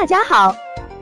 [0.00, 0.54] 大家好，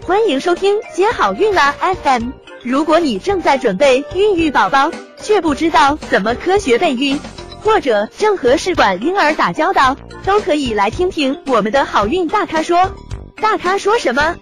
[0.07, 2.31] 欢迎收听接好运啦 FM。
[2.63, 7.21] 如果你正在准备孕育宝宝，却不知道怎么科学备孕，
[7.61, 12.91] 或者正和试管婴儿打交道，都可以来听听我们的好运大咖说。
[13.37, 14.35] 大咖说什么？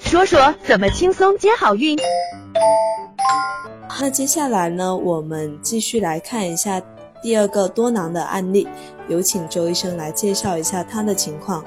[0.00, 1.98] 说说怎么轻松接好运。
[4.00, 6.80] 那接下来呢，我们继续来看一下
[7.22, 8.66] 第二个多囊的案例，
[9.08, 11.62] 有请周医生来介绍一下他的情况。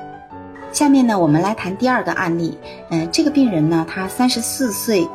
[0.74, 2.58] 下面呢，我们来谈第二个案例。
[2.90, 5.08] 嗯，这个病人呢，他三十四岁，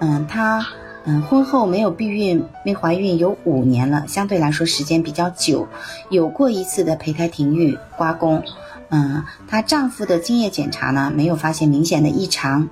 [0.00, 0.66] 嗯，他
[1.04, 5.68] 嗯婚后没有避孕，没怀孕有五年了，相对来说时间比较久，
[6.10, 8.42] 有过一次的胚胎停育、刮宫。
[8.90, 12.68] 嗯，她丈夫的精液检查呢，没有发现明显的异常。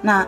[0.00, 0.24] 那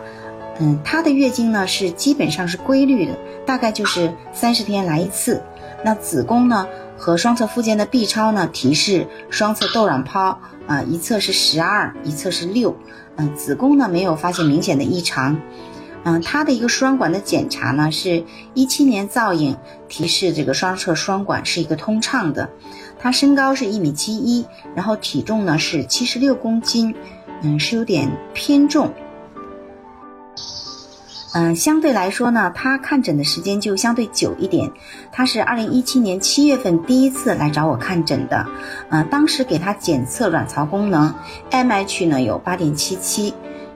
[0.59, 5.41] 嗯，她的月经呢是基本上是规律的，大概就是三十天来一次。
[5.85, 6.67] 那子宫呢
[6.97, 12.75] 和双侧附件的 B 超呢提示双侧窦卵泡啊，一侧是十二，一侧是六。
[13.15, 15.39] 嗯，子宫呢没有发现明显的异常。
[16.05, 19.55] 嗯，它的一个输卵管的检查呢是一七年造影，
[19.87, 22.49] 提示这个双侧双管是一个通畅的。
[22.99, 26.93] 她身高是一米七一，然后体重呢是七十六公斤，
[27.41, 28.91] 嗯，是有点偏重。
[31.35, 34.71] 嗯，相对来说呢，他看诊的时间就相对久一点。
[35.11, 38.45] 他是二零一七年七月份第一次来找我看诊的。
[38.89, 41.15] 嗯，当时给他检测卵巢功能
[41.49, 43.33] ，MH 呢有八点七七，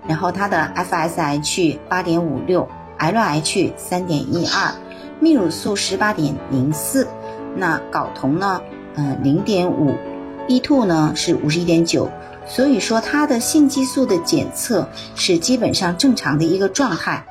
[0.08, 2.68] 然后他的 FSH 八点五六
[3.00, 4.76] ，LH 三点一二，
[5.20, 7.08] 泌乳素十八点零四，
[7.56, 8.62] 那睾酮呢，
[8.96, 9.96] 嗯零点五
[10.48, 12.12] ，E2 呢是五十一点九，
[12.46, 17.26] 所以说他的性激素的检测是基本上正常的一个状态。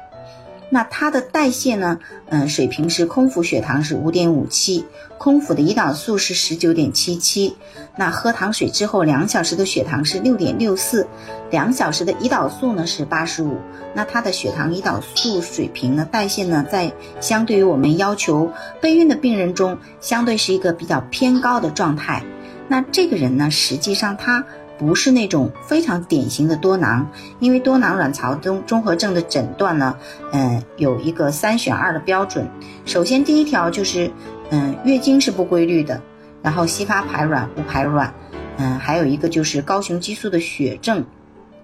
[0.68, 1.98] 那它的代谢呢？
[2.28, 4.84] 嗯，水平是空腹血糖是五点五七，
[5.16, 7.56] 空腹的胰岛素是十九点七七。
[7.96, 11.06] 那喝糖水之后两小时的血糖是六点六四，
[11.50, 13.58] 两小时的胰岛素呢是八十五。
[13.94, 18.50] 那它的血糖、胰岛素水平呢，代谢呢，在相对于我们要求
[18.80, 22.24] 备孕的病人中，相对是一个比较偏高的状态。
[22.68, 24.44] 那这个人呢，实际上他。
[24.78, 29.96] 不是那种非常典型的多囊，因为多囊卵巢综综合症的诊断呢，
[30.32, 32.46] 嗯，有一个三选二的标准。
[32.84, 34.10] 首先第一条就是，
[34.50, 36.00] 嗯，月经是不规律的，
[36.42, 38.12] 然后稀发排卵不排卵，
[38.58, 41.04] 嗯，还有一个就是高雄激素的血症。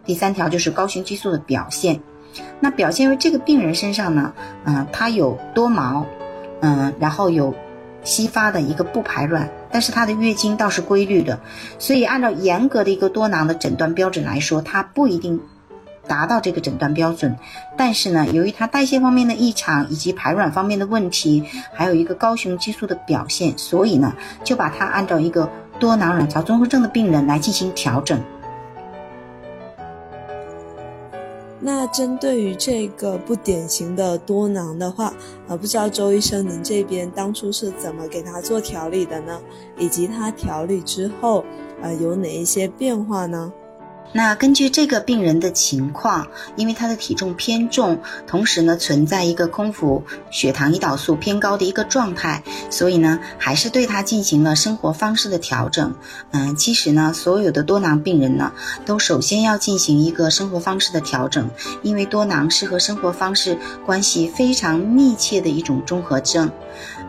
[0.05, 2.01] 第三条就是高雄激素的表现。
[2.61, 4.33] 那表现为这个病人身上呢，
[4.65, 6.07] 嗯，他有多毛，
[6.61, 7.55] 嗯，然后有
[8.03, 9.49] 稀发的一个不排卵。
[9.73, 11.41] 但是她的月经倒是规律的，
[11.79, 15.41] 所以按照严格的一个多囊的诊断标准来说，她不一定
[16.07, 17.37] 达到这个诊断标准。
[17.77, 25.51] 但是呢，由于她代谢方面的异常，以及排卵方面的问题，还有一个高雄激素的表现，所以呢，就把她按照一个
[25.81, 28.21] 多囊卵巢综合症的病人来进行调整。
[31.65, 35.15] 那针对于这个不典型的多囊的话，
[35.47, 39.41] 呃，不知道周医生您这边当初是怎么给他做调理的呢？
[39.79, 41.45] 以及他调理之后，
[41.81, 43.53] 呃，有哪一些变化呢？
[44.13, 55.95] 那根据这个病人的情况，因为他的体重偏重，同时呢存在一个空腹血糖、胰岛素偏高的一个状态，所以呢还是对他进行了生活方式的调整。
[56.33, 58.53] 嗯，其实呢所有的多囊病人呢，
[58.85, 61.51] 都首先要进行一个生活方式的调整，
[61.83, 63.57] 因为多囊是和生活方式
[63.87, 66.51] 关系非常密切的一种综合症。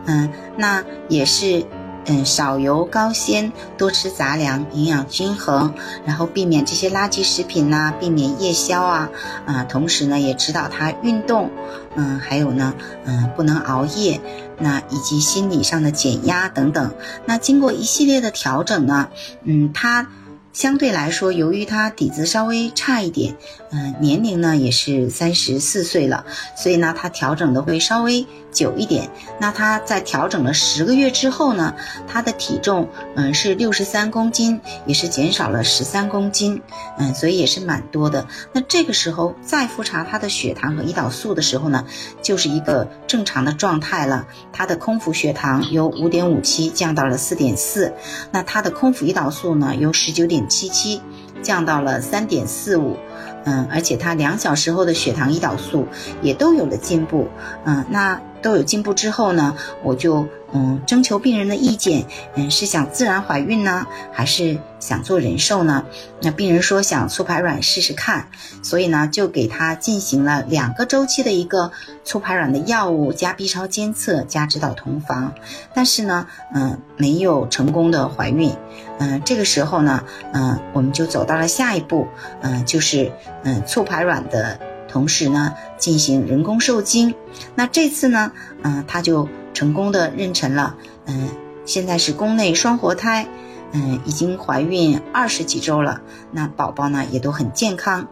[0.06, 1.66] 嗯，那也是。
[2.06, 5.72] 嗯，少油高纤，多吃杂粮，营养均衡，
[6.04, 9.10] 然后避免这些垃圾食品呐，避免夜宵啊，
[9.46, 11.50] 啊，同时呢也指导他运动，
[11.96, 14.20] 嗯，还有呢，嗯，不能熬夜，
[14.58, 16.94] 那以及心理上的减压等等。
[17.26, 19.08] 那经过一系列的调整呢，
[19.44, 20.06] 嗯，他。
[20.52, 23.34] 相对来说，由于他底子稍微差一点，
[23.72, 26.24] 嗯，年龄呢也是三十四岁了，
[26.56, 29.10] 所以呢他调整的会稍微久一点。
[29.38, 31.74] 那他在调整了十个月之后呢，
[32.08, 36.62] 他的体重嗯是六十三公斤，也是减少了十三公斤，
[36.96, 38.26] 嗯，所以也是蛮多的。
[38.52, 41.84] 那这个时候再复查他的血糖和胰岛素的时候呢，
[42.22, 44.26] 就是一个正常的状态了。
[44.52, 47.92] 他的空腹血糖由五点五七降到了四点四，
[48.30, 50.44] 那他的空腹胰岛素呢由十九点。
[50.46, 51.00] 七七
[51.42, 52.96] 降到了三点四五，
[53.44, 55.88] 嗯，而且他两小时后的血糖、胰岛素
[56.22, 57.26] 也都有了进步，
[57.64, 62.04] 嗯，那都有进步之后呢，我就嗯征求病人的意见，
[62.34, 65.82] 嗯是想自然怀孕呢，还是想做人寿呢？
[66.20, 68.28] 那病人说想促排卵试试看，
[68.62, 71.72] 所以呢就给他进行了两个周期的一个
[72.04, 75.32] 促排卵的药物加 B 超监测加指导同房，
[75.72, 78.52] 但是呢嗯没有成功的怀孕，
[78.98, 80.04] 嗯这个时候呢
[80.34, 82.06] 嗯我们就走到了下一步，
[82.42, 83.10] 嗯就是
[83.42, 84.60] 嗯促排卵的。
[84.94, 87.16] 同时呢，进行人工受精。
[87.56, 88.30] 那这次呢，
[88.62, 90.76] 嗯，他就成功的妊娠了。
[91.06, 91.30] 嗯，
[91.66, 93.26] 现在是宫内双活胎，
[93.72, 96.00] 嗯，已经怀孕二十几周了。
[96.30, 98.06] 那宝宝呢，也都很健康。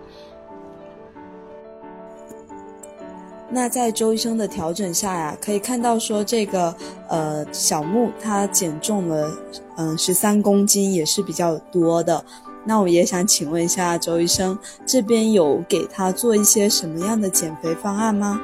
[3.48, 6.74] 那在周医生的调整下呀，可以看到说这个
[7.08, 9.30] 呃小木他减重了，
[9.76, 12.24] 嗯，十三公斤也是比较多的。
[12.64, 18.40] 那我也想请问一下周医生，这边有给他做一些什么样的减肥方案吗？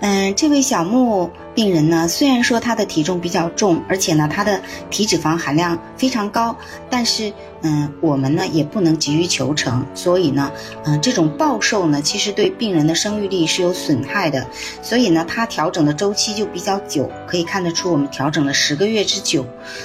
[0.00, 1.30] 嗯，这位小木
[1.60, 6.56] 病人呢，虽然说他的体重比较重，而且呢他的体脂肪含量非常高，
[6.88, 7.30] 但是
[7.60, 10.50] 嗯，我们呢也不能急于求成，所以呢，
[10.84, 14.46] 嗯，这种暴瘦呢，其实对病人的生育力是有损害的，
[14.80, 19.44] 所以呢，他调整的周期就比较久，可以看得出我们调整了十个月之久，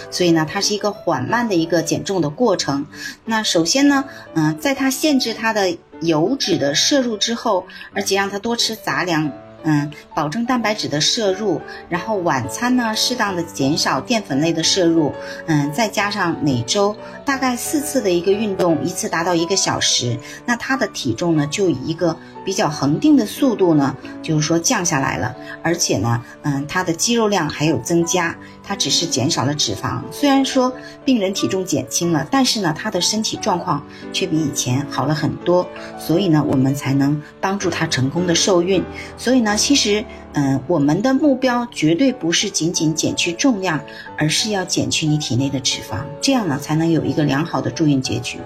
[0.09, 2.85] 所以呢，它是一个缓慢的一个减重的过程。
[3.25, 4.05] 那首先呢，
[4.35, 9.29] 嗯，在他限制他的油脂的摄入之后，而且让他多吃杂粮。
[9.65, 15.11] 嗯，保证蛋白质的摄入，然后晚餐呢，适当的减少淀粉类的摄入，
[15.47, 16.95] 嗯，再加上每周
[17.25, 22.15] 大概四次的一个运动，一次达到一个小时，那他的体重呢，就以一个
[22.45, 28.35] 比较恒定的速度呢，就是说降下来了，而且呢，嗯，他的肌肉量还有增加。
[28.65, 30.73] 他只是减少了脂肪，虽然说
[31.03, 35.67] 病人体重减轻了，但是呢，他的身体状况却比以前好了很多，
[35.99, 38.83] 所以呢，我们才能帮助他成功的受孕。
[39.17, 40.03] 所以呢，其实，
[40.33, 43.79] 嗯，我们的目标绝对不是仅仅减去重量，
[44.17, 48.39] 而是要减去你体内的脂肪，这样呢，才能有一个良好的助孕结局。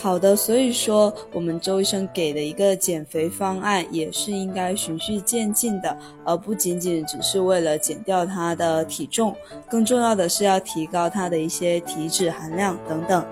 [0.00, 9.34] 好的，所以说我们周医生给的一个减肥方案也是应该循序渐进的，而不仅仅只是为了减掉他的体重，
[9.68, 13.24] 更重要的是要提高他的一些体脂含量等等。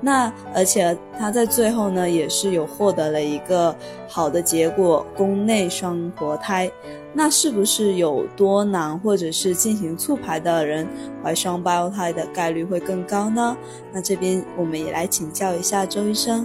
[0.00, 3.74] 那而且他在最后呢，也是有获得了一个
[4.08, 6.70] 好的结果，宫内双活胎。
[7.16, 10.84] 那是不是有多囊或者是进行促排的人
[11.22, 13.56] 怀双胞胎的概率会更高呢？
[13.92, 16.44] 那这边我们也来请教一下周医生。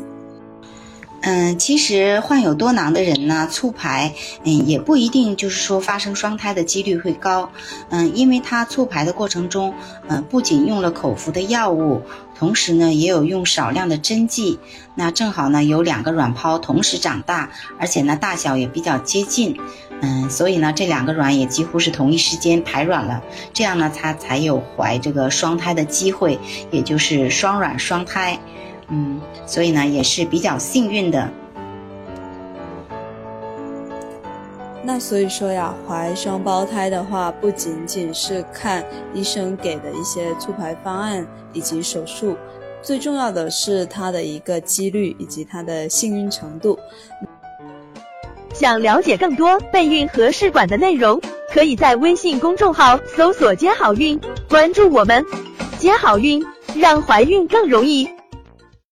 [1.22, 4.13] 嗯，其实患有多囊的人呢，促排，
[4.44, 7.50] 嗯，也不一定就是说发生双胎的几率会高。
[7.90, 9.74] 嗯，因为他促排的过程中，
[10.07, 12.02] 嗯，不仅用了口服的药物，
[12.39, 14.59] 同时呢，也有用少量的针剂。
[14.95, 19.59] 那正好呢，有两个卵泡同时长大，而且呢，大小也比较接近。
[20.01, 23.21] 嗯，所以呢，这两个卵也几乎是同一时间排卵了，
[23.53, 26.39] 这样呢，它才有怀这个双胎的机会，
[26.71, 28.39] 也就是双卵双胎。
[28.88, 31.30] 嗯，所以呢，也是比较幸运的。
[34.91, 38.83] 那所以说呀，怀双胞胎的话，不仅仅是看
[39.13, 42.36] 医生给的一些促排方案以及手术，
[42.81, 46.80] 最重要的是它的一个几率以及它的幸运程度。
[48.51, 51.21] 想了解更多备孕和试管的内容，
[51.53, 54.19] 可以在微信公众号搜索“接好运”，
[54.50, 55.24] 关注我们，
[55.77, 56.44] 接好运，
[56.75, 58.09] 让怀孕更容易。